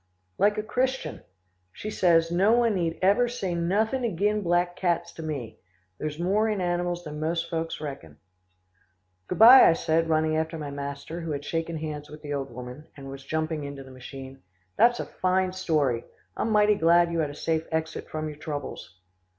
[0.39, 1.21] "Like a Christian.
[1.71, 5.59] She says, 'No one need ever say nothin' agin' black cats to me.
[5.99, 8.17] There's more in animals than most folks reckon.'"
[9.27, 12.49] "Good bye," I said running after my master who had shaken hands with the old
[12.49, 14.41] woman, and was jumping into the machine.
[14.75, 16.03] "That's a fine story.
[16.35, 18.99] I'm mighty glad you had a safe exit from your troubles."